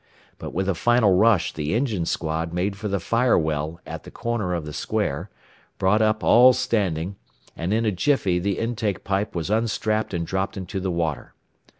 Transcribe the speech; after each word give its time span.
But 0.39 0.51
with 0.51 0.67
a 0.67 0.73
final 0.73 1.13
rush 1.15 1.53
the 1.53 1.75
engine 1.75 2.07
squad 2.07 2.53
made 2.53 2.75
for 2.75 2.87
the 2.87 2.99
fire 2.99 3.37
well 3.37 3.79
at 3.85 4.01
the 4.03 4.09
corner 4.09 4.55
of 4.55 4.65
the 4.65 4.73
square, 4.73 5.29
brought 5.77 6.01
up 6.01 6.23
all 6.23 6.53
standing, 6.53 7.17
and 7.55 7.71
in 7.71 7.85
a 7.85 7.91
jiffy 7.91 8.39
the 8.39 8.57
intake 8.57 9.03
pipe 9.03 9.35
was 9.35 9.51
unstrapped 9.51 10.15
and 10.15 10.25
dropped 10.25 10.57
into 10.57 10.79
the 10.79 10.89
water. 10.89 11.35